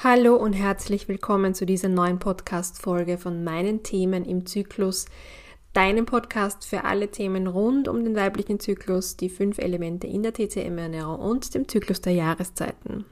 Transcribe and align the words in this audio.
Hallo 0.00 0.36
und 0.36 0.52
herzlich 0.52 1.08
willkommen 1.08 1.54
zu 1.54 1.66
dieser 1.66 1.88
neuen 1.88 2.20
Podcast-Folge 2.20 3.18
von 3.18 3.42
meinen 3.42 3.82
Themen 3.82 4.24
im 4.24 4.46
Zyklus, 4.46 5.06
deinem 5.72 6.06
Podcast 6.06 6.64
für 6.64 6.84
alle 6.84 7.08
Themen 7.08 7.48
rund 7.48 7.88
um 7.88 8.04
den 8.04 8.14
weiblichen 8.14 8.60
Zyklus, 8.60 9.16
die 9.16 9.28
fünf 9.28 9.58
Elemente 9.58 10.06
in 10.06 10.22
der 10.22 10.32
TCM-Ernährung 10.34 11.18
und 11.18 11.52
dem 11.52 11.66
Zyklus 11.66 12.00
der 12.00 12.12
Jahreszeiten. 12.12 13.06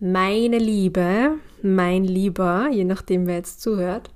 Meine 0.00 0.56
Liebe, 0.56 1.34
mein 1.60 2.04
Lieber, 2.04 2.70
je 2.72 2.84
nachdem 2.84 3.26
wer 3.26 3.36
jetzt 3.36 3.60
zuhört, 3.60 4.08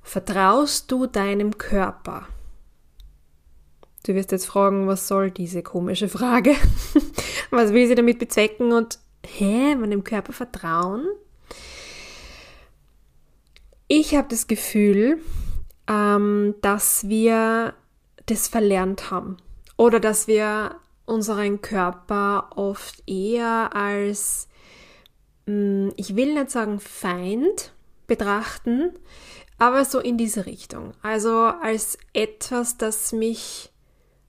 vertraust 0.00 0.90
du 0.90 1.04
deinem 1.04 1.58
Körper? 1.58 2.26
Du 4.06 4.14
wirst 4.14 4.32
jetzt 4.32 4.46
fragen, 4.46 4.86
was 4.86 5.08
soll 5.08 5.30
diese 5.30 5.62
komische 5.62 6.08
Frage? 6.08 6.54
was 7.50 7.74
will 7.74 7.86
sie 7.86 7.94
damit 7.94 8.18
bezwecken 8.18 8.72
und 8.72 8.98
hä, 9.36 9.74
meinem 9.76 10.04
Körper 10.04 10.32
vertrauen? 10.32 11.06
Ich 13.86 14.14
habe 14.14 14.28
das 14.28 14.46
Gefühl, 14.46 15.20
ähm, 15.88 16.54
dass 16.60 17.08
wir 17.08 17.74
das 18.26 18.48
verlernt 18.48 19.10
haben 19.10 19.38
oder 19.76 20.00
dass 20.00 20.26
wir 20.28 20.76
unseren 21.06 21.62
Körper 21.62 22.50
oft 22.56 23.02
eher 23.08 23.74
als, 23.74 24.48
mh, 25.46 25.88
hm, 25.88 25.92
ich 25.96 26.16
will 26.16 26.34
nicht 26.34 26.50
sagen 26.50 26.80
Feind 26.80 27.72
betrachten, 28.06 28.92
aber 29.58 29.84
so 29.84 29.98
in 30.00 30.18
diese 30.18 30.46
Richtung. 30.46 30.92
Also 31.02 31.34
als 31.38 31.98
etwas, 32.12 32.76
das 32.76 33.12
mich 33.12 33.70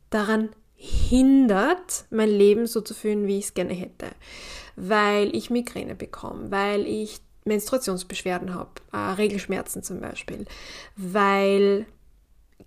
daran 0.09 0.49
hindert, 0.75 2.05
mein 2.09 2.29
Leben 2.29 2.65
so 2.65 2.79
zu 2.79 2.93
führen, 2.93 3.27
wie 3.27 3.37
ich 3.39 3.45
es 3.45 3.53
gerne 3.53 3.73
hätte 3.73 4.07
weil 4.79 5.35
ich 5.35 5.49
Migräne 5.49 5.95
bekomme, 5.95 6.51
weil 6.51 6.87
ich 6.87 7.19
Menstruationsbeschwerden 7.45 8.53
habe, 8.53 8.69
äh, 8.93 8.97
Regelschmerzen 8.97 9.83
zum 9.83 9.99
Beispiel, 9.99 10.45
weil 10.95 11.85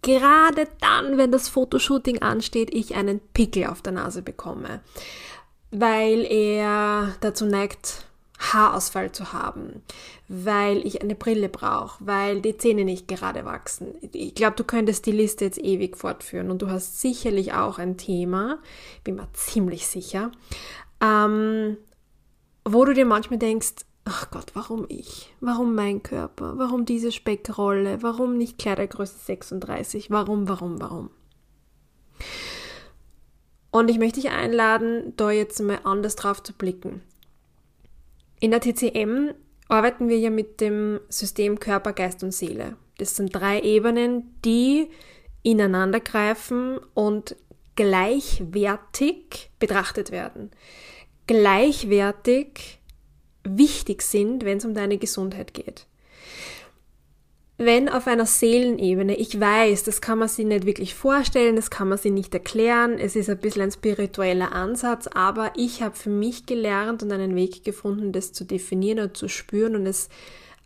gerade 0.03 0.67
dann, 0.81 1.17
wenn 1.17 1.33
das 1.33 1.49
Fotoshooting 1.49 2.21
ansteht, 2.21 2.75
ich 2.75 2.95
einen 2.95 3.21
Pickel 3.33 3.67
auf 3.67 3.83
der 3.83 3.93
Nase 3.93 4.23
bekomme, 4.23 4.81
weil 5.71 6.27
er 6.31 7.15
dazu 7.21 7.47
neigt, 7.47 8.05
Haarausfall 8.39 9.13
zu 9.13 9.33
haben, 9.33 9.83
weil 10.29 10.85
ich 10.85 11.01
eine 11.01 11.15
Brille 11.15 11.49
brauche, 11.49 12.05
weil 12.05 12.41
die 12.41 12.57
Zähne 12.59 12.85
nicht 12.85 13.07
gerade 13.07 13.45
wachsen. 13.45 13.95
Ich 14.13 14.35
glaube, 14.35 14.57
du 14.57 14.65
könntest 14.65 15.07
die 15.07 15.13
Liste 15.13 15.45
jetzt 15.45 15.63
ewig 15.63 15.97
fortführen 15.97 16.51
und 16.51 16.61
du 16.61 16.69
hast 16.69 17.01
sicherlich 17.01 17.53
auch 17.55 17.79
ein 17.79 17.97
Thema, 17.97 18.59
bin 19.05 19.15
mir 19.15 19.29
ziemlich 19.33 19.87
sicher, 19.87 20.33
ähm, 21.01 21.77
wo 22.65 22.85
du 22.85 22.95
dir 22.95 23.07
manchmal 23.07 23.39
denkst, 23.39 23.85
ach 24.05 24.31
Gott, 24.31 24.53
warum 24.55 24.87
ich? 24.89 25.33
Warum 25.41 25.75
mein 25.75 26.03
Körper? 26.03 26.55
Warum 26.57 26.85
diese 26.85 27.13
Speckrolle? 27.13 28.03
Warum 28.03 28.37
nicht 28.37 28.59
Kleidergröße 28.59 29.19
36? 29.19 30.11
Warum, 30.11 30.49
warum, 30.49 30.81
warum? 30.81 31.11
Und 33.71 33.91
ich 33.91 33.99
möchte 33.99 34.21
dich 34.21 34.31
einladen, 34.31 35.15
da 35.17 35.31
jetzt 35.31 35.61
mal 35.61 35.81
anders 35.85 36.17
drauf 36.17 36.43
zu 36.43 36.53
blicken. 36.53 37.03
In 38.39 38.51
der 38.51 38.61
TCM 38.61 39.31
arbeiten 39.69 40.09
wir 40.09 40.19
ja 40.19 40.31
mit 40.31 40.61
dem 40.61 41.01
System 41.09 41.59
Körper, 41.59 41.93
Geist 41.93 42.23
und 42.23 42.33
Seele. 42.33 42.77
Das 42.99 43.17
sind 43.17 43.35
drei 43.35 43.61
Ebenen, 43.61 44.35
die 44.45 44.91
ineinander 45.43 46.01
greifen 46.01 46.79
und 46.93 47.37
gleichwertig 47.75 49.51
betrachtet 49.59 50.11
werden 50.11 50.51
gleichwertig 51.27 52.79
wichtig 53.45 54.03
sind, 54.03 54.45
wenn 54.45 54.59
es 54.59 54.65
um 54.65 54.75
deine 54.75 54.99
Gesundheit 54.99 55.55
geht. 55.55 55.87
Wenn 57.59 57.89
auf 57.89 58.07
einer 58.07 58.27
Seelenebene, 58.27 59.15
ich 59.15 59.39
weiß, 59.39 59.85
das 59.85 60.01
kann 60.01 60.19
man 60.19 60.29
sich 60.29 60.45
nicht 60.45 60.67
wirklich 60.67 60.95
vorstellen, 60.95 61.55
das 61.55 61.71
kann 61.71 61.89
man 61.89 61.99
sich 61.99 62.11
nicht 62.11 62.35
erklären, 62.35 62.99
es 62.99 63.15
ist 63.15 63.31
ein 63.31 63.39
bisschen 63.39 63.63
ein 63.63 63.71
spiritueller 63.71 64.53
Ansatz, 64.53 65.07
aber 65.07 65.53
ich 65.55 65.83
habe 65.83 65.95
für 65.95 66.11
mich 66.11 66.47
gelernt 66.47 67.03
und 67.03 67.13
einen 67.13 67.37
Weg 67.37 67.63
gefunden, 67.63 68.11
das 68.11 68.33
zu 68.33 68.45
definieren 68.45 69.01
und 69.01 69.17
zu 69.17 69.29
spüren 69.29 69.77
und 69.77 69.87
es 69.87 70.09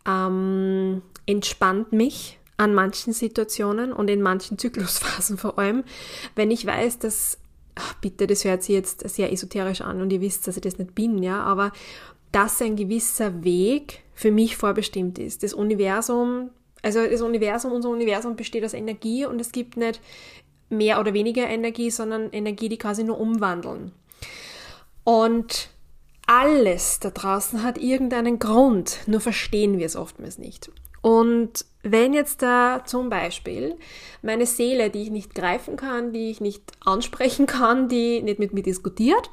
ähm, 0.07 1.03
entspannt 1.27 1.91
mich 1.91 2.39
an 2.55 2.73
manchen 2.73 3.13
Situationen 3.13 3.93
und 3.93 4.09
in 4.09 4.21
manchen 4.21 4.57
Zyklusphasen 4.57 5.37
vor 5.37 5.59
allem, 5.59 5.83
wenn 6.35 6.49
ich 6.49 6.65
weiß, 6.65 6.97
dass 6.97 7.37
ach, 7.77 7.93
bitte, 7.95 8.27
das 8.27 8.43
hört 8.43 8.63
sich 8.63 8.75
jetzt 8.75 9.07
sehr 9.09 9.31
esoterisch 9.31 9.81
an 9.81 10.01
und 10.01 10.11
ihr 10.11 10.21
wisst, 10.21 10.47
dass 10.47 10.57
ich 10.57 10.61
das 10.61 10.77
nicht 10.77 10.95
bin, 10.95 11.23
ja, 11.23 11.41
aber 11.41 11.71
dass 12.31 12.61
ein 12.61 12.75
gewisser 12.75 13.43
Weg 13.43 14.03
für 14.13 14.31
mich 14.31 14.57
vorbestimmt 14.57 15.19
ist. 15.19 15.43
Das 15.43 15.53
Universum, 15.53 16.49
also 16.81 17.05
das 17.05 17.21
Universum, 17.21 17.71
unser 17.71 17.89
Universum 17.89 18.35
besteht 18.35 18.65
aus 18.65 18.73
Energie 18.73 19.25
und 19.25 19.39
es 19.39 19.51
gibt 19.51 19.77
nicht 19.77 20.01
mehr 20.69 20.99
oder 20.99 21.13
weniger 21.13 21.47
Energie, 21.47 21.91
sondern 21.91 22.29
Energie, 22.31 22.69
die 22.69 22.77
quasi 22.77 23.03
nur 23.03 23.19
umwandeln. 23.19 23.91
Und 25.03 25.69
alles 26.25 26.99
da 26.99 27.09
draußen 27.09 27.63
hat 27.63 27.77
irgendeinen 27.77 28.39
Grund, 28.39 28.99
nur 29.07 29.21
verstehen 29.21 29.77
wir 29.77 29.85
es 29.85 29.95
oftmals 29.95 30.37
nicht. 30.37 30.69
Und 31.07 31.63
wenn 31.83 32.11
jetzt 32.11 32.41
da 32.41 32.83
zum 32.85 33.07
Beispiel 33.07 33.77
meine 34.21 34.45
Seele, 34.45 34.89
die 34.89 35.03
ich 35.03 35.09
nicht 35.09 35.33
greifen 35.33 35.77
kann, 35.77 36.11
die 36.11 36.29
ich 36.29 36.41
nicht 36.41 36.63
ansprechen 36.83 37.45
kann, 37.45 37.87
die 37.87 38.21
nicht 38.21 38.39
mit 38.39 38.53
mir 38.53 38.61
diskutiert, 38.61 39.29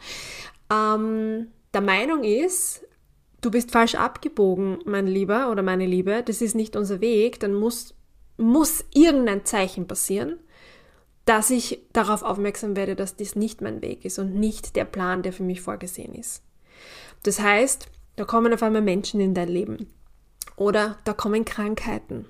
ähm, 0.73 1.49
der 1.75 1.81
Meinung 1.81 2.23
ist, 2.23 2.87
du 3.41 3.51
bist 3.51 3.73
falsch 3.73 3.97
abgebogen, 3.97 4.79
mein 4.85 5.09
Lieber 5.09 5.51
oder 5.51 5.65
meine 5.65 5.85
Liebe, 5.85 6.23
das 6.25 6.43
ist 6.43 6.55
nicht 6.55 6.77
unser 6.77 7.01
Weg, 7.01 7.41
dann 7.41 7.55
muss, 7.55 7.93
muss 8.37 8.85
irgendein 8.95 9.45
Zeichen 9.45 9.89
passieren, 9.89 10.39
dass 11.25 11.51
ich 11.51 11.81
darauf 11.93 12.23
aufmerksam 12.23 12.77
werde, 12.77 12.95
dass 12.95 13.17
dies 13.17 13.35
nicht 13.35 13.63
mein 13.63 13.83
Weg 13.83 14.05
ist 14.05 14.21
und 14.21 14.37
nicht 14.37 14.77
der 14.77 14.85
Plan, 14.85 15.23
der 15.23 15.33
für 15.33 15.43
mich 15.43 15.61
vorgesehen 15.61 16.15
ist. 16.15 16.41
Das 17.25 17.41
heißt, 17.41 17.87
da 18.15 18.25
kommen 18.25 18.55
auf 18.55 18.63
einmal 18.63 18.83
Menschen 18.83 19.19
in 19.19 19.35
dein 19.35 19.49
Leben 19.49 19.89
oder 20.57 20.99
da 21.05 21.13
kommen 21.13 21.45
Krankheiten. 21.45 22.27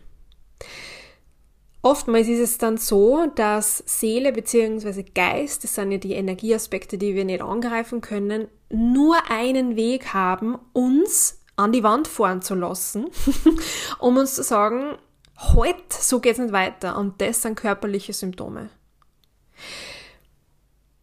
Oftmals 1.82 2.28
ist 2.28 2.40
es 2.40 2.56
dann 2.56 2.78
so, 2.78 3.26
dass 3.34 3.82
Seele 3.84 4.32
bzw. 4.32 5.02
Geist, 5.14 5.64
das 5.64 5.74
sind 5.74 5.92
ja 5.92 5.98
die 5.98 6.14
Energieaspekte, 6.14 6.96
die 6.96 7.14
wir 7.14 7.26
nicht 7.26 7.42
angreifen 7.42 8.00
können, 8.00 8.48
nur 8.70 9.16
einen 9.30 9.76
Weg 9.76 10.14
haben, 10.14 10.58
uns 10.72 11.42
an 11.56 11.72
die 11.72 11.82
Wand 11.82 12.08
fahren 12.08 12.40
zu 12.40 12.54
lassen, 12.54 13.10
um 13.98 14.16
uns 14.16 14.34
zu 14.34 14.42
sagen, 14.42 14.96
heute, 15.38 15.74
halt, 15.74 15.92
so 15.92 16.20
geht's 16.20 16.38
nicht 16.38 16.52
weiter. 16.52 16.96
Und 16.96 17.20
das 17.20 17.42
sind 17.42 17.56
körperliche 17.56 18.14
Symptome. 18.14 18.70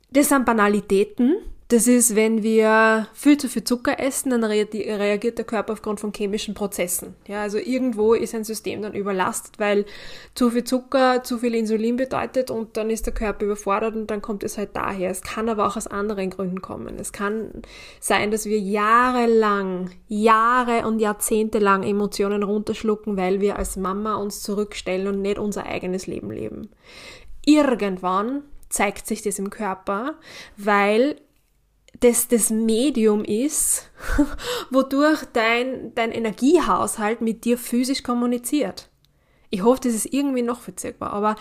Das 0.10 0.30
sind 0.30 0.46
Banalitäten, 0.46 1.36
das 1.72 1.88
ist, 1.88 2.18
wenn 2.18 2.44
wir 2.44 3.08
viel 3.14 3.38
zu 3.38 3.48
viel 3.48 3.64
Zucker 3.64 3.98
essen, 3.98 4.32
dann 4.32 4.44
reagiert 4.44 5.38
der 5.38 5.46
Körper 5.46 5.72
aufgrund 5.72 6.02
von 6.02 6.12
chemischen 6.12 6.54
Prozessen. 6.54 7.16
Ja, 7.28 7.44
also 7.44 7.58
irgendwo 7.58 8.14
ist 8.14 8.36
ein 8.36 8.44
System 8.44 8.82
dann 8.82 8.94
überlastet, 8.94 9.58
weil 9.58 9.86
zu 10.36 10.50
viel 10.50 10.66
Zucker 10.66 11.24
zu 11.24 11.38
viel 11.38 11.56
Insulin 11.56 11.96
bedeutet 11.96 12.52
und 12.52 12.76
dann 12.76 12.90
ist 12.90 13.06
der 13.06 13.14
Körper 13.14 13.46
überfordert 13.46 13.96
und 13.96 14.08
dann 14.12 14.22
kommt 14.22 14.44
es 14.44 14.58
halt 14.58 14.72
daher. 14.74 15.10
Es 15.10 15.22
kann 15.22 15.48
aber 15.48 15.66
auch 15.66 15.78
aus 15.78 15.88
anderen 15.88 16.30
Gründen 16.30 16.62
kommen. 16.62 16.98
Es 17.00 17.14
kann 17.14 17.62
sein, 18.02 18.32
dass 18.32 18.46
wir 18.46 18.60
jahrelang, 18.60 19.92
Jahre 20.10 20.86
und 20.86 21.00
Jahrzehnte 21.00 21.60
lang 21.60 21.84
Emotionen 21.84 22.44
runterschlucken, 22.44 23.16
weil 23.16 23.40
wir 23.40 23.58
als 23.58 23.78
Mama 23.78 24.16
uns 24.16 24.42
zurückstellen 24.42 25.08
und 25.08 25.22
nicht 25.22 25.40
unser 25.40 25.66
eigenes 25.66 26.06
Leben 26.06 26.32
leben. 26.32 26.70
Irgendwann 27.46 28.44
zeigt 28.68 29.08
sich 29.08 29.22
das 29.22 29.40
im 29.40 29.50
Körper, 29.50 30.16
weil 30.58 31.16
das 32.02 32.28
das 32.28 32.50
Medium 32.50 33.24
ist, 33.24 33.90
wodurch 34.70 35.24
dein, 35.34 35.94
dein 35.96 36.12
Energiehaushalt 36.12 37.22
mit 37.22 37.46
dir 37.46 37.58
physisch 37.58 38.04
kommuniziert. 38.04 38.90
Ich 39.50 39.64
hoffe, 39.64 39.82
das 39.84 39.94
ist 39.94 40.14
irgendwie 40.14 40.42
noch 40.42 40.62
verzeihbar, 40.62 41.14
aber 41.14 41.36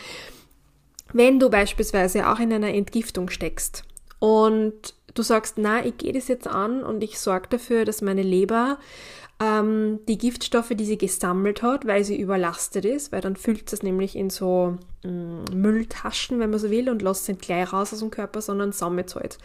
wenn 1.12 1.40
du 1.40 1.50
beispielsweise 1.50 2.28
auch 2.28 2.38
in 2.38 2.52
einer 2.52 2.72
Entgiftung 2.72 3.30
steckst 3.30 3.84
und 4.18 4.94
du 5.14 5.22
sagst, 5.22 5.54
na, 5.58 5.84
ich 5.84 5.96
gehe 5.96 6.12
das 6.12 6.28
jetzt 6.28 6.46
an 6.46 6.82
und 6.82 7.02
ich 7.02 7.18
sorge 7.18 7.48
dafür, 7.48 7.84
dass 7.84 8.02
meine 8.02 8.22
Leber 8.22 8.78
ähm, 9.42 10.00
die 10.06 10.18
Giftstoffe, 10.18 10.72
die 10.74 10.84
sie 10.84 10.98
gesammelt 10.98 11.62
hat, 11.62 11.86
weil 11.86 12.04
sie 12.04 12.20
überlastet 12.20 12.84
ist, 12.84 13.10
weil 13.10 13.22
dann 13.22 13.36
füllt 13.36 13.72
es 13.72 13.82
nämlich 13.82 14.14
in 14.14 14.28
so 14.28 14.76
ähm, 15.02 15.44
Mülltaschen, 15.54 16.38
wenn 16.40 16.50
man 16.50 16.58
so 16.58 16.70
will, 16.70 16.90
und 16.90 17.00
lässt 17.00 17.22
es 17.22 17.28
nicht 17.28 17.40
gleich 17.40 17.72
raus 17.72 17.94
aus 17.94 18.00
dem 18.00 18.10
Körper, 18.10 18.42
sondern 18.42 18.72
sammelt 18.72 19.08
es 19.08 19.14
halt. 19.16 19.38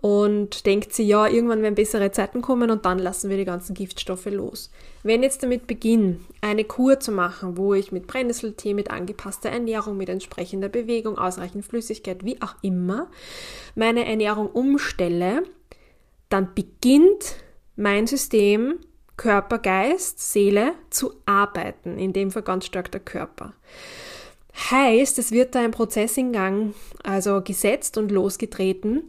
Und 0.00 0.64
denkt 0.64 0.94
sie, 0.94 1.02
ja, 1.02 1.26
irgendwann 1.26 1.60
werden 1.60 1.74
bessere 1.74 2.10
Zeiten 2.10 2.40
kommen 2.40 2.70
und 2.70 2.86
dann 2.86 2.98
lassen 2.98 3.28
wir 3.28 3.36
die 3.36 3.44
ganzen 3.44 3.74
Giftstoffe 3.74 4.24
los. 4.26 4.70
Wenn 5.02 5.22
jetzt 5.22 5.42
damit 5.42 5.66
beginne, 5.66 6.20
eine 6.40 6.64
Kur 6.64 6.98
zu 6.98 7.12
machen, 7.12 7.58
wo 7.58 7.74
ich 7.74 7.92
mit 7.92 8.06
Brennnesseltee, 8.06 8.72
mit 8.72 8.90
angepasster 8.90 9.50
Ernährung, 9.50 9.98
mit 9.98 10.08
entsprechender 10.08 10.70
Bewegung, 10.70 11.18
ausreichend 11.18 11.66
Flüssigkeit, 11.66 12.24
wie 12.24 12.40
auch 12.40 12.54
immer, 12.62 13.10
meine 13.74 14.06
Ernährung 14.06 14.48
umstelle, 14.48 15.42
dann 16.30 16.54
beginnt 16.54 17.36
mein 17.76 18.06
System, 18.06 18.78
Körper, 19.16 19.58
Geist, 19.58 20.32
Seele 20.32 20.72
zu 20.90 21.14
arbeiten, 21.26 21.98
in 21.98 22.12
dem 22.12 22.30
Fall 22.30 22.42
ganz 22.42 22.66
stark 22.66 22.90
der 22.90 23.00
Körper. 23.00 23.52
Heißt, 24.70 25.18
es 25.18 25.30
wird 25.32 25.54
da 25.54 25.60
ein 25.60 25.70
Prozess 25.70 26.16
in 26.16 26.32
Gang, 26.32 26.74
also 27.02 27.42
gesetzt 27.42 27.98
und 27.98 28.10
losgetreten, 28.10 29.02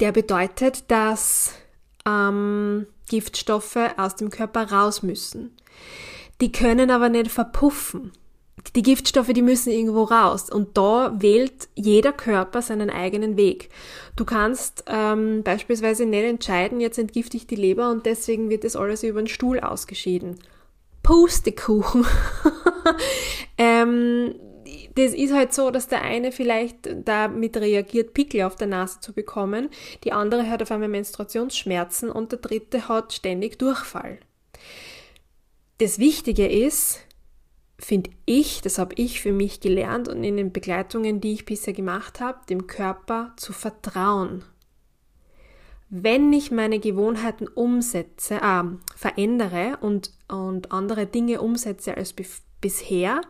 der 0.00 0.12
bedeutet, 0.12 0.90
dass 0.90 1.54
ähm, 2.06 2.86
Giftstoffe 3.08 3.78
aus 3.96 4.16
dem 4.16 4.30
Körper 4.30 4.70
raus 4.70 5.02
müssen. 5.02 5.56
Die 6.40 6.52
können 6.52 6.90
aber 6.90 7.08
nicht 7.08 7.30
verpuffen. 7.30 8.12
Die 8.74 8.82
Giftstoffe, 8.82 9.32
die 9.32 9.42
müssen 9.42 9.70
irgendwo 9.70 10.04
raus. 10.04 10.50
Und 10.50 10.76
da 10.76 11.14
wählt 11.20 11.68
jeder 11.74 12.12
Körper 12.12 12.62
seinen 12.62 12.90
eigenen 12.90 13.36
Weg. 13.36 13.68
Du 14.16 14.24
kannst 14.24 14.84
ähm, 14.86 15.42
beispielsweise 15.42 16.06
nicht 16.06 16.24
entscheiden, 16.24 16.80
jetzt 16.80 16.98
entgifte 16.98 17.36
ich 17.36 17.46
die 17.46 17.56
Leber 17.56 17.90
und 17.90 18.06
deswegen 18.06 18.50
wird 18.50 18.64
das 18.64 18.76
alles 18.76 19.02
über 19.02 19.20
den 19.20 19.28
Stuhl 19.28 19.60
ausgeschieden. 19.60 20.38
Pustekuchen. 21.02 22.06
ähm, 23.58 24.34
das 24.94 25.14
ist 25.14 25.32
halt 25.32 25.52
so, 25.52 25.70
dass 25.70 25.88
der 25.88 26.02
eine 26.02 26.32
vielleicht 26.32 26.88
damit 27.04 27.56
reagiert, 27.56 28.14
Pickel 28.14 28.42
auf 28.42 28.56
der 28.56 28.66
Nase 28.66 29.00
zu 29.00 29.12
bekommen, 29.12 29.68
die 30.04 30.12
andere 30.12 30.48
hat 30.48 30.62
auf 30.62 30.70
einmal 30.70 30.88
Menstruationsschmerzen 30.88 32.10
und 32.10 32.32
der 32.32 32.38
dritte 32.38 32.88
hat 32.88 33.12
ständig 33.12 33.58
Durchfall. 33.58 34.18
Das 35.78 35.98
Wichtige 35.98 36.46
ist, 36.46 37.00
finde 37.84 38.10
ich, 38.26 38.60
das 38.60 38.78
habe 38.78 38.94
ich 38.96 39.20
für 39.20 39.32
mich 39.32 39.60
gelernt 39.60 40.08
und 40.08 40.22
in 40.22 40.36
den 40.36 40.52
Begleitungen, 40.52 41.20
die 41.20 41.32
ich 41.32 41.44
bisher 41.44 41.72
gemacht 41.72 42.20
habe, 42.20 42.38
dem 42.48 42.66
Körper 42.66 43.32
zu 43.36 43.52
vertrauen. 43.52 44.44
Wenn 45.90 46.32
ich 46.32 46.50
meine 46.50 46.78
Gewohnheiten 46.78 47.48
umsetze, 47.48 48.36
äh, 48.36 48.62
verändere 48.96 49.78
und, 49.80 50.12
und 50.28 50.72
andere 50.72 51.06
Dinge 51.06 51.40
umsetze 51.42 51.96
als 51.96 52.14
bisher, 52.60 53.20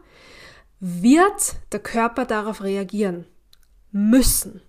wird 0.78 1.56
der 1.72 1.80
Körper 1.80 2.24
darauf 2.24 2.62
reagieren 2.62 3.26
müssen. 3.90 4.62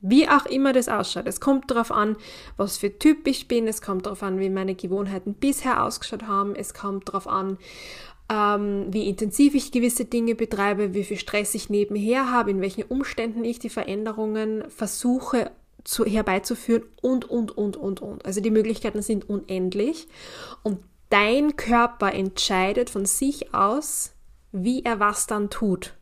Wie 0.00 0.28
auch 0.28 0.44
immer 0.44 0.74
das 0.74 0.90
ausschaut. 0.90 1.26
Es 1.26 1.40
kommt 1.40 1.70
darauf 1.70 1.90
an, 1.90 2.16
was 2.58 2.76
für 2.76 2.98
Typ 2.98 3.26
ich 3.26 3.48
bin. 3.48 3.66
Es 3.66 3.80
kommt 3.80 4.04
darauf 4.04 4.22
an, 4.22 4.38
wie 4.38 4.50
meine 4.50 4.74
Gewohnheiten 4.74 5.32
bisher 5.32 5.82
ausgeschaut 5.82 6.24
haben. 6.24 6.54
Es 6.54 6.74
kommt 6.74 7.08
darauf 7.08 7.26
an, 7.26 7.56
ähm, 8.30 8.86
wie 8.90 9.08
intensiv 9.08 9.54
ich 9.54 9.72
gewisse 9.72 10.04
Dinge 10.04 10.34
betreibe, 10.34 10.94
wie 10.94 11.04
viel 11.04 11.18
Stress 11.18 11.54
ich 11.54 11.68
nebenher 11.68 12.30
habe, 12.30 12.50
in 12.50 12.60
welchen 12.60 12.84
Umständen 12.84 13.44
ich 13.44 13.58
die 13.58 13.68
Veränderungen 13.68 14.64
versuche 14.70 15.50
zu, 15.84 16.04
herbeizuführen 16.04 16.84
und, 17.02 17.28
und, 17.28 17.56
und, 17.56 17.76
und, 17.76 18.00
und. 18.00 18.24
Also 18.24 18.40
die 18.40 18.50
Möglichkeiten 18.50 19.02
sind 19.02 19.28
unendlich. 19.28 20.08
Und 20.62 20.80
dein 21.10 21.56
Körper 21.56 22.12
entscheidet 22.12 22.90
von 22.90 23.04
sich 23.04 23.54
aus, 23.54 24.14
wie 24.52 24.84
er 24.84 25.00
was 25.00 25.26
dann 25.26 25.50
tut. 25.50 25.94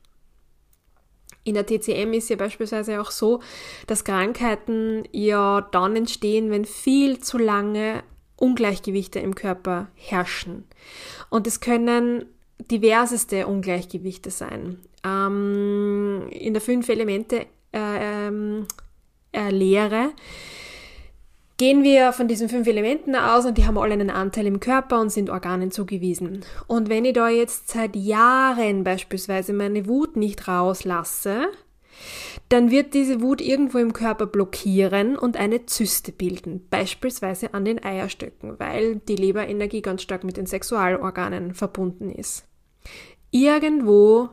In 1.44 1.54
der 1.54 1.66
TCM 1.66 2.12
ist 2.12 2.30
ja 2.30 2.36
beispielsweise 2.36 3.00
auch 3.00 3.10
so, 3.10 3.40
dass 3.88 4.04
Krankheiten 4.04 5.02
ja 5.10 5.66
dann 5.72 5.96
entstehen, 5.96 6.50
wenn 6.50 6.64
viel 6.64 7.19
zu 7.19 7.36
lange 7.36 8.04
Ungleichgewichte 8.42 9.20
im 9.20 9.34
Körper 9.34 9.88
herrschen. 9.94 10.64
Und 11.30 11.46
es 11.46 11.60
können 11.60 12.26
diverseste 12.70 13.46
Ungleichgewichte 13.46 14.30
sein. 14.30 14.78
Ähm, 15.04 16.26
in 16.30 16.52
der 16.52 16.60
fünf 16.60 16.88
Elemente 16.88 17.46
äh, 17.72 18.26
ähm, 18.26 18.66
äh, 19.32 19.50
Lehre 19.50 20.10
gehen 21.56 21.84
wir 21.84 22.12
von 22.12 22.26
diesen 22.26 22.48
fünf 22.48 22.66
Elementen 22.66 23.14
aus 23.14 23.46
und 23.46 23.58
die 23.58 23.66
haben 23.66 23.78
alle 23.78 23.92
einen 23.92 24.10
Anteil 24.10 24.46
im 24.46 24.58
Körper 24.58 25.00
und 25.00 25.10
sind 25.10 25.30
Organen 25.30 25.70
zugewiesen. 25.70 26.44
Und 26.66 26.88
wenn 26.88 27.04
ich 27.04 27.12
da 27.12 27.28
jetzt 27.28 27.68
seit 27.68 27.94
Jahren 27.94 28.82
beispielsweise 28.82 29.52
meine 29.52 29.86
Wut 29.86 30.16
nicht 30.16 30.48
rauslasse, 30.48 31.46
dann 32.52 32.70
wird 32.70 32.93
diese 32.93 33.22
Wut 33.22 33.40
irgendwo 33.40 33.78
im 33.78 33.94
Körper 33.94 34.26
blockieren 34.26 35.16
und 35.16 35.38
eine 35.38 35.64
Zyste 35.64 36.12
bilden, 36.12 36.66
beispielsweise 36.69 37.54
an 37.54 37.64
den 37.64 37.82
Eierstöcken, 37.82 38.58
weil 38.58 38.96
die 38.96 39.16
Leberenergie 39.16 39.81
ganz 39.81 40.02
stark 40.02 40.22
mit 40.22 40.37
den 40.37 40.46
Sexualorganen 40.46 41.54
verbunden 41.54 42.10
ist. 42.10 42.44
Irgendwo 43.31 44.28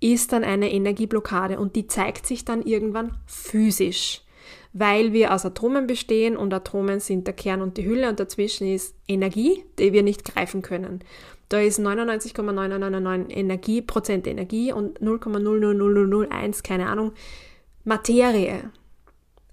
ist 0.00 0.32
dann 0.32 0.44
eine 0.44 0.70
Energieblockade 0.70 1.58
und 1.58 1.74
die 1.74 1.86
zeigt 1.86 2.26
sich 2.26 2.44
dann 2.44 2.62
irgendwann 2.62 3.16
physisch 3.26 4.22
weil 4.72 5.12
wir 5.12 5.34
aus 5.34 5.44
Atomen 5.44 5.86
bestehen 5.86 6.36
und 6.36 6.52
Atomen 6.54 7.00
sind 7.00 7.26
der 7.26 7.34
Kern 7.34 7.60
und 7.60 7.76
die 7.76 7.84
Hülle 7.84 8.08
und 8.08 8.18
dazwischen 8.18 8.66
ist 8.66 8.96
Energie, 9.06 9.64
die 9.78 9.92
wir 9.92 10.02
nicht 10.02 10.24
greifen 10.24 10.62
können. 10.62 11.00
Da 11.48 11.60
ist 11.60 11.78
99,999 11.78 13.36
Energie, 13.36 13.82
Prozent 13.82 14.26
Energie 14.26 14.72
und 14.72 15.00
0,00001, 15.00 16.62
keine 16.62 16.86
Ahnung, 16.86 17.12
Materie. 17.84 18.70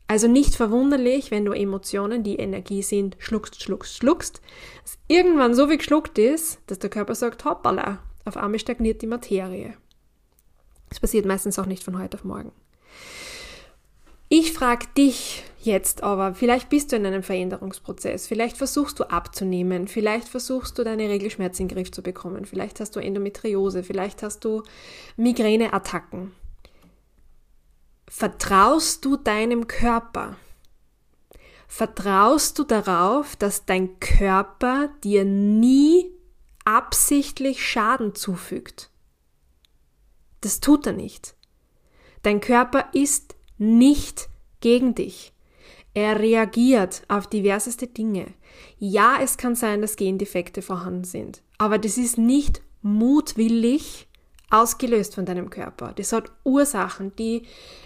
Also 0.08 0.28
nicht 0.28 0.56
verwunderlich, 0.56 1.30
wenn 1.30 1.46
du 1.46 1.52
Emotionen, 1.52 2.24
die 2.24 2.38
Energie 2.38 2.82
sind, 2.82 3.16
schluckst, 3.20 3.62
schluckst, 3.62 3.98
schluckst, 3.98 4.42
dass 4.84 4.98
irgendwann 5.08 5.54
so 5.54 5.68
viel 5.68 5.78
geschluckt 5.78 6.18
ist, 6.18 6.60
dass 6.68 6.80
der 6.80 6.90
Körper 6.90 7.14
sagt, 7.16 7.46
hoppala, 7.46 8.00
auf 8.26 8.38
einmal 8.38 8.60
stagniert 8.60 9.02
die 9.02 9.08
Materie. 9.08 9.74
Das 10.90 11.00
passiert 11.00 11.26
meistens 11.26 11.60
auch 11.60 11.68
nicht 11.68 11.84
von 11.84 12.00
heute 12.00 12.18
auf 12.18 12.24
morgen. 12.24 12.52
Ich 14.30 14.54
frage 14.54 14.86
dich 14.96 15.44
jetzt 15.60 16.04
aber, 16.04 16.36
vielleicht 16.36 16.70
bist 16.70 16.92
du 16.92 16.96
in 16.96 17.06
einem 17.06 17.24
Veränderungsprozess, 17.24 18.28
vielleicht 18.28 18.58
versuchst 18.58 19.00
du 19.00 19.06
abzunehmen, 19.06 19.88
vielleicht 19.88 20.28
versuchst 20.28 20.78
du 20.78 20.84
deine 20.84 21.10
Regelschmerzen 21.10 21.64
in 21.64 21.68
den 21.68 21.76
Griff 21.76 21.92
zu 21.92 22.04
bekommen, 22.04 22.46
vielleicht 22.46 22.80
hast 22.80 22.96
du 22.96 23.00
Endometriose, 23.00 23.84
vielleicht 23.84 24.22
hast 24.22 24.46
du 24.46 24.62
Migräneattacken. 25.18 26.32
Vertraust 28.12 29.06
du 29.06 29.18
deinem 29.18 29.68
Körper? 29.68 30.36
Vertraust 31.68 32.58
du 32.58 32.64
darauf, 32.64 33.36
dass 33.36 33.66
dein 33.66 34.00
Körper 34.00 34.90
dir 35.04 35.24
nie 35.24 36.12
absichtlich 36.66 37.64
Schaden 37.64 38.16
zufügt? 38.16 38.90
Das 40.42 40.60
tut 40.60 40.88
er 40.88 40.94
nicht. 40.94 41.36
Dein 42.24 42.42
Körper 42.42 42.90
ist 42.94 43.36
nicht 43.60 44.28
gegen 44.60 44.96
dich. 44.96 45.32
Er 45.94 46.20
reagiert 46.20 47.04
auf 47.10 47.28
diverseste 47.28 47.86
Dinge. 47.86 48.34
Ja, 48.80 49.20
es 49.22 49.38
kann 49.38 49.54
sein, 49.54 49.82
dass 49.82 49.98
Gendefekte 49.98 50.64
vorhanden 50.64 51.04
sind, 51.04 51.44
aber 51.60 51.78
das 51.78 52.00
ist 52.00 52.18
nicht 52.18 52.64
mutwillig 52.82 54.09
ausgelöst 54.50 55.16
von 55.16 55.26
deinem 55.26 55.50
Körper. 55.50 55.94
Das 55.96 56.12
hat 56.12 56.32
Ursachen, 56.44 57.16
die 57.16 57.44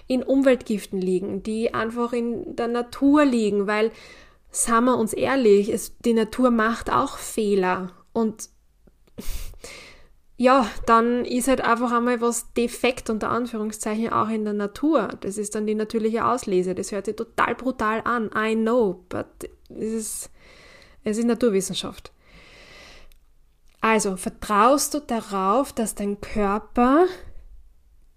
in 0.08 0.24
Umweltgiften 0.24 1.00
liegen, 1.00 1.44
die 1.44 1.74
einfach 1.74 2.14
in 2.14 2.56
der 2.56 2.68
Natur 2.68 3.26
liegen, 3.26 3.68
weil, 3.68 3.92
sagen 4.52 4.86
wir 4.86 4.98
uns 4.98 5.14
ehrlich, 5.14 5.70
es, 5.70 5.98
die 6.00 6.14
Natur 6.14 6.52
macht 6.52 6.92
auch 6.92 7.18
Fehler 7.18 7.92
und 8.14 8.50
ja, 10.38 10.68
dann 10.88 11.26
ist 11.26 11.48
halt 11.48 11.62
einfach 11.62 11.92
einmal 11.92 12.20
was 12.20 12.54
defekt 12.54 13.10
unter 13.10 13.30
Anführungszeichen 13.30 14.12
auch 14.12 14.30
in 14.30 14.44
der 14.44 14.54
Natur. 14.54 15.10
Das 15.22 15.38
ist 15.38 15.54
dann 15.54 15.68
die 15.68 15.76
natürliche 15.76 16.26
Auslese. 16.26 16.74
Das 16.74 16.92
hört 16.92 17.06
sich 17.06 17.16
total 17.16 17.56
brutal 17.56 18.02
an. 18.04 18.32
I 18.36 18.56
know, 18.56 19.06
but 19.10 19.28
es 19.70 19.94
ist, 19.94 20.32
es 21.04 21.18
ist 21.18 21.26
Naturwissenschaft. 21.26 22.13
Also 23.84 24.16
vertraust 24.16 24.94
du 24.94 25.02
darauf, 25.02 25.74
dass 25.74 25.94
dein 25.94 26.22
Körper 26.22 27.06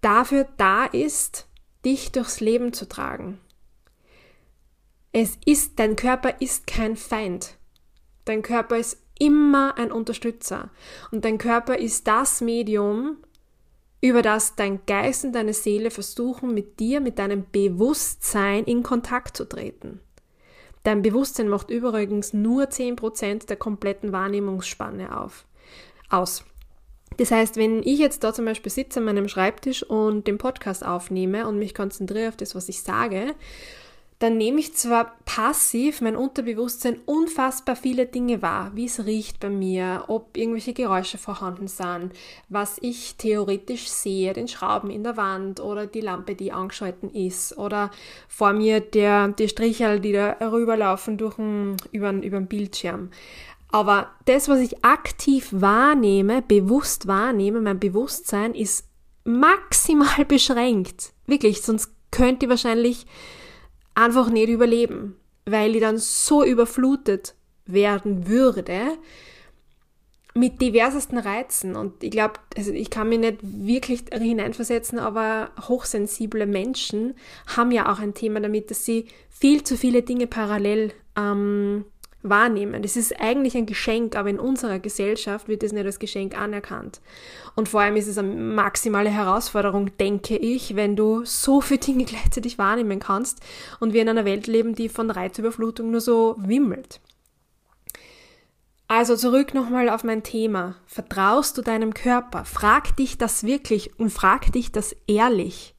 dafür 0.00 0.46
da 0.58 0.84
ist, 0.84 1.48
dich 1.84 2.12
durchs 2.12 2.38
Leben 2.38 2.72
zu 2.72 2.88
tragen. 2.88 3.40
Es 5.10 5.36
ist, 5.44 5.80
dein 5.80 5.96
Körper 5.96 6.40
ist 6.40 6.68
kein 6.68 6.94
Feind. 6.94 7.56
Dein 8.26 8.42
Körper 8.42 8.76
ist 8.76 9.02
immer 9.18 9.76
ein 9.76 9.90
Unterstützer. 9.90 10.70
Und 11.10 11.24
dein 11.24 11.36
Körper 11.36 11.76
ist 11.76 12.06
das 12.06 12.40
Medium, 12.40 13.16
über 14.00 14.22
das 14.22 14.54
dein 14.54 14.86
Geist 14.86 15.24
und 15.24 15.32
deine 15.32 15.52
Seele 15.52 15.90
versuchen, 15.90 16.54
mit 16.54 16.78
dir, 16.78 17.00
mit 17.00 17.18
deinem 17.18 17.44
Bewusstsein 17.50 18.62
in 18.66 18.84
Kontakt 18.84 19.36
zu 19.36 19.44
treten. 19.44 20.00
Dein 20.84 21.02
Bewusstsein 21.02 21.48
macht 21.48 21.70
übrigens 21.70 22.32
nur 22.32 22.66
10% 22.66 23.46
der 23.48 23.56
kompletten 23.56 24.12
Wahrnehmungsspanne 24.12 25.20
auf, 25.20 25.44
aus. 26.10 26.44
Das 27.18 27.30
heißt, 27.30 27.56
wenn 27.56 27.82
ich 27.82 27.98
jetzt 27.98 28.24
da 28.24 28.34
zum 28.34 28.44
Beispiel 28.44 28.70
sitze 28.70 29.00
an 29.00 29.06
meinem 29.06 29.28
Schreibtisch 29.28 29.82
und 29.82 30.26
den 30.26 30.38
Podcast 30.38 30.84
aufnehme 30.84 31.46
und 31.46 31.58
mich 31.58 31.74
konzentriere 31.74 32.28
auf 32.28 32.36
das, 32.36 32.54
was 32.54 32.68
ich 32.68 32.82
sage, 32.82 33.34
dann 34.18 34.38
nehme 34.38 34.60
ich 34.60 34.74
zwar 34.74 35.14
passiv 35.26 36.00
mein 36.00 36.16
Unterbewusstsein 36.16 37.00
unfassbar 37.04 37.76
viele 37.76 38.06
Dinge 38.06 38.40
wahr, 38.40 38.70
wie 38.74 38.86
es 38.86 39.04
riecht 39.04 39.40
bei 39.40 39.50
mir, 39.50 40.04
ob 40.08 40.38
irgendwelche 40.38 40.72
Geräusche 40.72 41.18
vorhanden 41.18 41.68
sind, 41.68 42.12
was 42.48 42.78
ich 42.80 43.16
theoretisch 43.16 43.88
sehe, 43.88 44.32
den 44.32 44.48
Schrauben 44.48 44.90
in 44.90 45.04
der 45.04 45.18
Wand 45.18 45.60
oder 45.60 45.86
die 45.86 46.00
Lampe, 46.00 46.34
die 46.34 46.50
angeschalten 46.50 47.10
ist 47.10 47.58
oder 47.58 47.90
vor 48.26 48.54
mir 48.54 48.80
der, 48.80 49.28
die 49.28 49.50
Strichel, 49.50 50.00
die 50.00 50.12
da 50.12 50.36
rüberlaufen 50.40 51.18
durch 51.18 51.36
den, 51.36 51.76
über, 51.92 52.10
über 52.12 52.38
den 52.38 52.46
Bildschirm. 52.46 53.10
Aber 53.70 54.10
das, 54.24 54.48
was 54.48 54.60
ich 54.60 54.84
aktiv 54.84 55.48
wahrnehme, 55.50 56.42
bewusst 56.42 57.06
wahrnehme, 57.06 57.60
mein 57.60 57.80
Bewusstsein 57.80 58.54
ist 58.54 58.88
maximal 59.24 60.24
beschränkt. 60.28 61.12
Wirklich, 61.26 61.62
sonst 61.62 61.90
könnte 62.10 62.46
ich 62.46 62.50
wahrscheinlich 62.50 63.06
einfach 63.94 64.30
nicht 64.30 64.48
überleben, 64.48 65.16
weil 65.44 65.74
ich 65.74 65.80
dann 65.80 65.98
so 65.98 66.44
überflutet 66.44 67.34
werden 67.66 68.28
würde 68.28 68.96
mit 70.34 70.60
diversesten 70.60 71.18
Reizen. 71.18 71.76
Und 71.76 72.02
ich 72.04 72.10
glaube, 72.10 72.34
also 72.56 72.72
ich 72.72 72.90
kann 72.90 73.08
mich 73.08 73.18
nicht 73.18 73.38
wirklich 73.42 74.04
hineinversetzen, 74.12 74.98
aber 74.98 75.50
hochsensible 75.66 76.46
Menschen 76.46 77.14
haben 77.56 77.72
ja 77.72 77.90
auch 77.92 77.98
ein 77.98 78.14
Thema 78.14 78.40
damit, 78.40 78.70
dass 78.70 78.84
sie 78.84 79.06
viel 79.30 79.64
zu 79.64 79.76
viele 79.76 80.02
Dinge 80.02 80.26
parallel 80.26 80.92
ähm, 81.16 81.84
wahrnehmen. 82.28 82.82
Das 82.82 82.96
ist 82.96 83.20
eigentlich 83.20 83.56
ein 83.56 83.66
Geschenk, 83.66 84.16
aber 84.16 84.30
in 84.30 84.38
unserer 84.38 84.78
Gesellschaft 84.78 85.48
wird 85.48 85.62
es 85.62 85.72
nicht 85.72 85.86
als 85.86 85.98
Geschenk 85.98 86.38
anerkannt. 86.38 87.00
Und 87.54 87.68
vor 87.68 87.80
allem 87.80 87.96
ist 87.96 88.08
es 88.08 88.18
eine 88.18 88.28
maximale 88.28 89.10
Herausforderung, 89.10 89.96
denke 89.98 90.36
ich, 90.36 90.76
wenn 90.76 90.96
du 90.96 91.24
so 91.24 91.60
viele 91.60 91.80
Dinge 91.80 92.04
gleichzeitig 92.06 92.58
wahrnehmen 92.58 92.98
kannst 92.98 93.40
und 93.80 93.92
wir 93.92 94.02
in 94.02 94.08
einer 94.08 94.24
Welt 94.24 94.46
leben, 94.46 94.74
die 94.74 94.88
von 94.88 95.10
Reizüberflutung 95.10 95.90
nur 95.90 96.00
so 96.00 96.36
wimmelt. 96.38 97.00
Also 98.88 99.16
zurück 99.16 99.52
nochmal 99.52 99.88
auf 99.88 100.04
mein 100.04 100.22
Thema. 100.22 100.76
Vertraust 100.86 101.58
du 101.58 101.62
deinem 101.62 101.92
Körper? 101.92 102.44
Frag 102.44 102.96
dich 102.96 103.18
das 103.18 103.42
wirklich 103.44 103.98
und 103.98 104.10
frag 104.10 104.52
dich 104.52 104.70
das 104.70 104.94
ehrlich. 105.08 105.75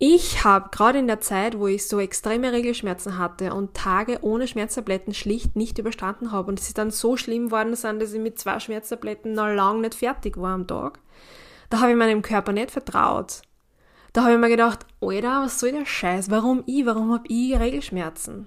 Ich 0.00 0.44
habe 0.44 0.68
gerade 0.70 1.00
in 1.00 1.08
der 1.08 1.20
Zeit, 1.20 1.58
wo 1.58 1.66
ich 1.66 1.88
so 1.88 1.98
extreme 1.98 2.52
Regelschmerzen 2.52 3.18
hatte 3.18 3.52
und 3.52 3.74
Tage 3.74 4.18
ohne 4.22 4.46
Schmerztabletten 4.46 5.12
schlicht 5.12 5.56
nicht 5.56 5.78
überstanden 5.78 6.30
habe 6.30 6.50
und 6.50 6.60
es 6.60 6.68
ist 6.68 6.78
dann 6.78 6.92
so 6.92 7.16
schlimm 7.16 7.50
worden 7.50 7.74
sind, 7.74 8.00
dass 8.00 8.12
ich 8.12 8.20
mit 8.20 8.38
zwei 8.38 8.60
Schmerztabletten 8.60 9.32
noch 9.32 9.48
lang 9.48 9.80
nicht 9.80 9.96
fertig 9.96 10.36
war 10.36 10.54
am 10.54 10.68
Tag, 10.68 11.00
da 11.68 11.80
habe 11.80 11.90
ich 11.90 11.96
meinem 11.96 12.22
Körper 12.22 12.52
nicht 12.52 12.70
vertraut. 12.70 13.42
Da 14.12 14.22
habe 14.22 14.34
ich 14.34 14.38
mir 14.38 14.48
gedacht, 14.48 14.86
Alter, 15.00 15.42
was 15.44 15.58
soll 15.58 15.72
der 15.72 15.84
Scheiß? 15.84 16.30
Warum 16.30 16.62
ich? 16.66 16.86
Warum 16.86 17.12
habe 17.12 17.26
ich 17.28 17.58
Regelschmerzen? 17.58 18.46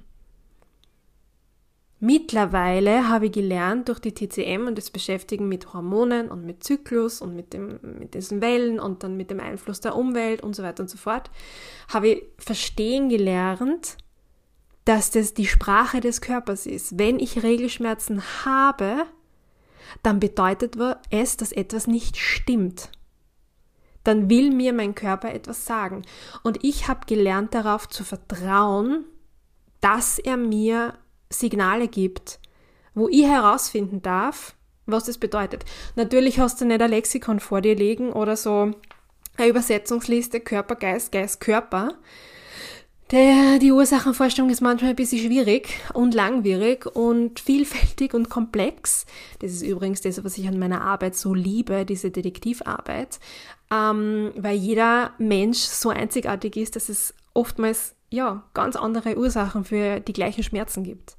Mittlerweile 2.04 3.10
habe 3.10 3.28
ich 3.28 3.32
gelernt 3.32 3.88
durch 3.88 4.00
die 4.00 4.12
TCM 4.12 4.66
und 4.66 4.76
das 4.76 4.90
Beschäftigen 4.90 5.48
mit 5.48 5.72
Hormonen 5.72 6.32
und 6.32 6.44
mit 6.44 6.64
Zyklus 6.64 7.22
und 7.22 7.36
mit, 7.36 7.54
dem, 7.54 7.80
mit 7.84 8.16
diesen 8.16 8.42
Wellen 8.42 8.80
und 8.80 9.04
dann 9.04 9.18
mit 9.18 9.30
dem 9.30 9.40
Einfluss 9.40 9.82
der 9.82 9.96
Umwelt 9.96 10.42
und 10.42 10.56
so 10.56 10.64
weiter 10.64 10.82
und 10.82 10.90
so 10.90 10.98
fort, 10.98 11.30
habe 11.94 12.08
ich 12.08 12.24
verstehen 12.40 13.08
gelernt, 13.08 13.98
dass 14.84 15.12
das 15.12 15.36
die 15.36 15.46
Sprache 15.46 16.00
des 16.00 16.22
Körpers 16.22 16.66
ist. 16.66 16.98
Wenn 16.98 17.20
ich 17.20 17.44
Regelschmerzen 17.44 18.24
habe, 18.46 19.06
dann 20.02 20.20
bedeutet 20.20 20.78
es, 21.12 21.38
dass 21.38 21.52
etwas 21.52 21.86
nicht 21.86 22.18
stimmt. 22.18 22.90
Dann 24.04 24.28
will 24.28 24.50
mir 24.50 24.74
mein 24.74 24.96
Körper 24.96 25.32
etwas 25.32 25.68
sagen. 25.68 26.02
Und 26.42 26.64
ich 26.64 26.88
habe 26.88 27.06
gelernt 27.06 27.54
darauf 27.54 27.88
zu 27.88 28.04
vertrauen, 28.04 29.06
dass 29.82 30.18
er 30.18 30.38
mir 30.38 30.96
Signale 31.32 31.88
gibt, 31.88 32.40
wo 32.94 33.08
ich 33.10 33.26
herausfinden 33.26 34.02
darf, 34.02 34.56
was 34.86 35.06
das 35.06 35.18
bedeutet. 35.18 35.66
Natürlich 35.96 36.40
hast 36.40 36.62
du 36.62 36.66
nicht 36.66 36.82
ein 36.82 36.90
Lexikon 36.90 37.40
vor 37.40 37.62
dir 37.62 37.76
liegen 37.76 38.12
oder 38.12 38.36
so 38.36 38.72
eine 39.38 39.48
Übersetzungsliste 39.48 40.40
Körper, 40.40 40.76
Geist, 40.76 41.12
Geist, 41.12 41.40
Körper. 41.40 41.96
Der, 43.12 43.60
die 43.60 43.74
Ursachenforschung 43.74 44.50
ist 44.50 44.62
manchmal 44.62 44.92
ein 44.92 44.96
bisschen 44.96 45.20
schwierig 45.20 45.78
und 45.94 46.14
langwierig 46.14 46.86
und 46.86 47.42
vielfältig 47.42 48.14
und 48.14 48.30
komplex. 48.30 49.06
Das 49.40 49.52
ist 49.52 49.64
übrigens 49.64 50.00
das, 50.00 50.24
was 50.24 50.38
ich 50.38 50.48
an 50.48 50.58
meiner 50.58 50.82
Arbeit 50.82 51.16
so 51.16 51.34
liebe, 51.34 51.86
diese 51.86 52.10
Detektivarbeit, 52.10 53.20
ähm, 53.70 54.32
weil 54.38 54.56
jeder 54.56 55.12
Mensch 55.18 55.60
so 55.60 55.90
einzigartig 55.90 56.56
ist, 56.56 56.78
dass 56.78 56.88
es 56.88 57.14
oftmals 57.34 57.96
ja 58.10 58.46
ganz 58.54 58.78
andere 58.78 59.18
Ursachen 59.18 59.66
für 59.66 60.00
die 60.00 60.14
gleichen 60.14 60.44
Schmerzen 60.44 60.86
gibt. 60.86 61.18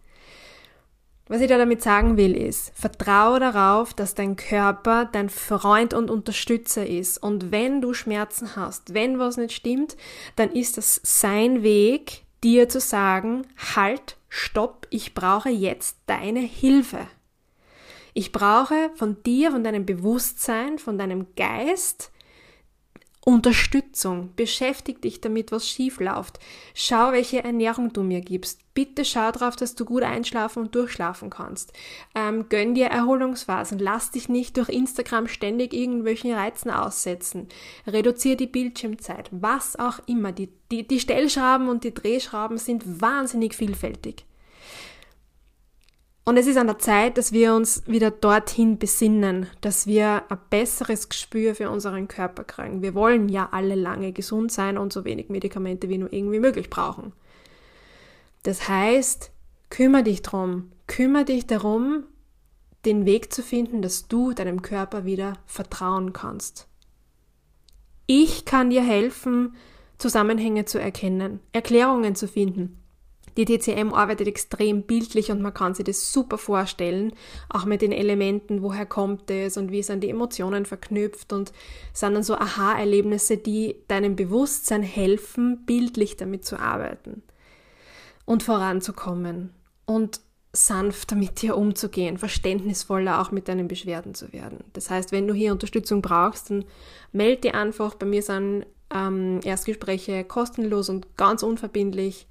Was 1.29 1.41
ich 1.41 1.49
da 1.49 1.57
damit 1.57 1.83
sagen 1.83 2.17
will, 2.17 2.37
ist, 2.37 2.73
vertraue 2.75 3.38
darauf, 3.38 3.95
dass 3.95 4.14
dein 4.14 4.37
Körper 4.37 5.09
dein 5.11 5.31
Freund 5.31 5.95
und 5.95 6.11
Unterstützer 6.11 6.87
ist. 6.87 7.23
Und 7.23 7.52
wenn 7.52 7.81
du 7.81 7.95
Schmerzen 7.95 8.57
hast, 8.57 8.93
wenn 8.93 9.19
was 9.19 9.37
nicht 9.37 9.52
stimmt, 9.52 9.97
dann 10.37 10.50
ist 10.50 10.79
das 10.79 11.00
sein 11.05 11.62
Weg, 11.62 12.25
dir 12.43 12.69
zu 12.69 12.81
sagen, 12.81 13.47
halt, 13.75 14.17
stopp, 14.29 14.87
ich 14.91 15.14
brauche 15.14 15.49
jetzt 15.49 15.97
deine 16.07 16.41
Hilfe. 16.41 17.07
Ich 18.14 18.33
brauche 18.33 18.91
von 18.95 19.23
dir, 19.23 19.52
von 19.52 19.64
deinem 19.64 19.87
Bewusstsein, 19.87 20.79
von 20.79 20.99
deinem 20.99 21.35
Geist 21.37 22.11
Unterstützung. 23.25 24.35
Beschäftig 24.35 25.00
dich 25.00 25.21
damit, 25.21 25.52
was 25.52 25.69
schief 25.69 26.00
läuft. 26.00 26.41
Schau, 26.75 27.12
welche 27.12 27.45
Ernährung 27.45 27.93
du 27.93 28.02
mir 28.02 28.21
gibst. 28.21 28.62
Bitte 28.75 29.05
schau 29.05 29.31
darauf, 29.31 29.55
dass 29.55 29.75
du 29.75 29.85
gut 29.85 30.02
einschlafen 30.02 30.62
und 30.62 30.75
durchschlafen 30.75 31.29
kannst. 31.29 31.75
Ähm, 32.14 32.49
gönn 32.49 32.75
dir 32.75 32.87
Erholungsphasen. 32.87 33.79
Lass 33.79 34.11
dich 34.11 34.31
nicht 34.31 34.57
durch 34.57 34.71
Instagram 34.71 35.29
ständig 35.29 35.75
irgendwelchen 35.75 36.33
Reizen 36.33 36.71
aussetzen. 36.71 37.49
Reduziere 37.87 38.37
die 38.37 38.47
Bildschirmzeit. 38.47 39.29
Was 39.31 39.79
auch 39.79 40.00
immer. 40.07 40.33
Die, 40.33 40.49
die, 40.71 40.87
die 40.88 41.00
Stellschrauben 41.00 41.69
und 41.69 41.85
die 41.85 41.93
Drehschrauben 41.93 42.57
sind 42.57 43.02
wahnsinnig 43.02 43.55
vielfältig. 43.55 44.25
Und 46.25 46.37
es 46.37 46.47
ist 46.47 46.57
an 46.57 46.69
der 46.69 46.79
Zeit, 46.79 47.19
dass 47.19 47.33
wir 47.33 47.52
uns 47.52 47.83
wieder 47.87 48.12
dorthin 48.12 48.79
besinnen, 48.79 49.49
dass 49.61 49.88
wir 49.88 50.23
ein 50.29 50.38
besseres 50.50 51.09
Gespür 51.09 51.57
für 51.57 51.69
unseren 51.69 52.07
Körper 52.07 52.45
kriegen. 52.45 52.81
Wir 52.81 52.95
wollen 52.95 53.29
ja 53.29 53.49
alle 53.50 53.75
lange 53.75 54.12
gesund 54.12 54.52
sein 54.52 54.79
und 54.79 54.93
so 54.93 55.05
wenig 55.05 55.31
Medikamente 55.31 55.88
wie 55.88 55.99
nur 55.99 56.12
irgendwie 56.12 56.38
möglich 56.38 56.71
brauchen. 56.71 57.12
Das 58.43 58.69
heißt, 58.69 59.31
kümmere 59.71 60.05
dich 60.05 60.23
drum, 60.23 60.73
kümmere 60.87 61.25
dich 61.25 61.47
darum, 61.47 62.05
den 62.85 63.07
Weg 63.07 63.33
zu 63.33 63.43
finden, 63.43 63.83
dass 63.83 64.09
du 64.09 64.33
deinem 64.33 64.63
Körper 64.63 65.05
wieder 65.05 65.35
vertrauen 65.47 66.13
kannst. 66.13 66.67
Ich 68.07 68.45
kann 68.45 68.71
dir 68.71 68.83
helfen, 68.83 69.55
Zusammenhänge 69.99 70.65
zu 70.65 70.81
erkennen, 70.81 71.39
Erklärungen 71.53 72.17
zu 72.17 72.27
finden, 72.27 72.83
die 73.37 73.47
TCM 73.47 73.95
arbeitet 73.95 74.29
extrem 74.29 74.83
bildlich 74.83 75.31
und 75.31 75.41
man 75.41 75.55
kann 75.55 75.75
sich 75.75 75.87
das 75.87 76.13
super 76.13 76.37
vorstellen, 76.37 77.15
auch 77.49 77.65
mit 77.65 77.81
den 77.81 77.93
Elementen, 77.93 78.63
woher 78.63 78.85
kommt 78.85 79.31
es 79.31 79.57
und 79.57 79.71
wie 79.71 79.83
sind 79.83 80.05
die 80.05 80.11
Emotionen 80.11 80.67
verknüpft 80.67 81.33
und 81.33 81.53
sind 81.95 82.15
dann 82.15 82.23
so 82.23 82.35
Aha-Erlebnisse, 82.35 83.39
die 83.39 83.77
deinem 83.89 84.17
Bewusstsein 84.17 84.83
helfen, 84.83 85.65
bildlich 85.65 86.17
damit 86.17 86.45
zu 86.45 86.59
arbeiten 86.59 87.23
und 88.33 88.43
voranzukommen 88.43 89.51
und 89.85 90.21
sanfter 90.55 91.17
mit 91.17 91.43
dir 91.43 91.57
umzugehen, 91.57 92.17
verständnisvoller 92.17 93.21
auch 93.21 93.31
mit 93.31 93.47
deinen 93.47 93.69
Beschwerden 93.69 94.15
zu 94.15 94.33
werden. 94.33 94.65
Das 94.73 94.91
heißt, 94.91 95.12
wenn 95.12 95.27
du 95.27 95.35
hier 95.35 95.53
Unterstützung 95.53 96.01
brauchst, 96.01 96.51
dann 96.51 96.65
melde 97.12 97.43
dir 97.43 97.55
einfach. 97.55 97.95
Bei 97.95 98.07
mir 98.07 98.23
sind 98.23 98.67
ähm, 98.93 99.41
Erstgespräche 99.45 100.25
kostenlos 100.25 100.89
und 100.89 101.17
ganz 101.17 101.43
unverbindlich 101.43 102.27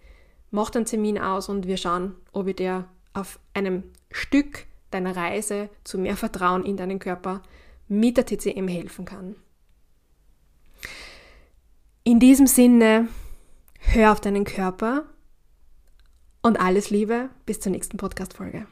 mach 0.50 0.74
einen 0.74 0.86
Termin 0.86 1.20
aus 1.20 1.50
und 1.50 1.67
wir 1.67 1.77
schauen, 1.77 2.15
ob 2.31 2.48
ich 2.48 2.55
dir 2.58 2.86
auf 3.13 3.39
einem 3.53 3.84
Stück 4.12 4.65
deiner 4.89 5.15
Reise 5.15 5.70
zu 5.84 5.98
mehr 5.98 6.17
Vertrauen 6.17 6.63
in 6.65 6.77
deinen 6.77 7.00
Körper 7.00 7.41
mit 7.88 8.17
der 8.17 8.25
TCM 8.25 8.67
helfen 8.67 9.05
kann. 9.05 9.36
In 12.03 12.20
diesem 12.20 12.48
Sinne, 12.48 13.08
hör 13.79 14.12
auf 14.12 14.20
deinen 14.20 14.43
Körper 14.43 15.05
und 16.41 16.60
alles 16.60 16.89
Liebe 16.89 17.29
bis 17.45 17.60
zur 17.60 17.71
nächsten 17.71 17.98
Podcast-Folge. 17.98 18.67